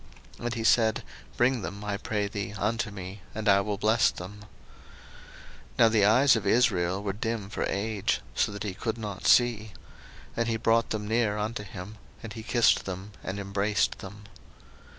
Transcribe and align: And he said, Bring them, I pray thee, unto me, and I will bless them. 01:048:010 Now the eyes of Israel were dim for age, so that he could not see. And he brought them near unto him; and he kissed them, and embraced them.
And 0.39 0.55
he 0.55 0.63
said, 0.63 1.03
Bring 1.37 1.61
them, 1.61 1.83
I 1.83 1.95
pray 1.95 2.27
thee, 2.27 2.53
unto 2.53 2.89
me, 2.89 3.21
and 3.35 3.47
I 3.47 3.61
will 3.61 3.77
bless 3.77 4.09
them. 4.09 4.39
01:048:010 5.75 5.77
Now 5.77 5.89
the 5.89 6.05
eyes 6.05 6.35
of 6.35 6.47
Israel 6.47 7.03
were 7.03 7.13
dim 7.13 7.49
for 7.51 7.65
age, 7.65 8.21
so 8.33 8.51
that 8.51 8.63
he 8.63 8.73
could 8.73 8.97
not 8.97 9.27
see. 9.27 9.73
And 10.35 10.47
he 10.47 10.57
brought 10.57 10.89
them 10.89 11.07
near 11.07 11.37
unto 11.37 11.61
him; 11.63 11.99
and 12.23 12.33
he 12.33 12.41
kissed 12.41 12.85
them, 12.85 13.11
and 13.23 13.39
embraced 13.39 13.99
them. 13.99 14.23